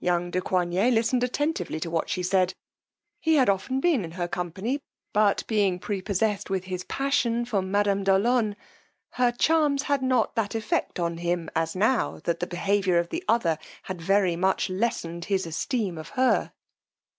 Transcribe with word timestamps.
Young 0.00 0.30
de 0.30 0.42
Coigney 0.42 0.90
listened 0.90 1.24
attentively 1.24 1.80
to 1.80 1.88
what 1.88 2.10
she 2.10 2.22
said: 2.22 2.52
he 3.18 3.36
had 3.36 3.48
often 3.48 3.80
been 3.80 4.04
in 4.04 4.10
her 4.10 4.28
company, 4.28 4.82
but 5.14 5.46
being 5.46 5.78
prepossessed 5.78 6.50
with 6.50 6.64
his 6.64 6.84
passion 6.84 7.46
for 7.46 7.62
madame 7.62 8.04
de 8.04 8.10
Olonne, 8.12 8.54
her 9.12 9.32
charms 9.32 9.84
had 9.84 10.02
not 10.02 10.34
that 10.34 10.54
effect 10.54 11.00
on 11.00 11.16
him 11.16 11.48
as 11.56 11.74
now 11.74 12.20
that 12.24 12.40
the 12.40 12.46
behaviour 12.46 12.98
of 12.98 13.08
the 13.08 13.24
other 13.26 13.56
had 13.84 13.98
very 13.98 14.36
much 14.36 14.68
lessened 14.68 15.24
his 15.24 15.46
esteem 15.46 15.96
of 15.96 16.10
her. 16.10 16.52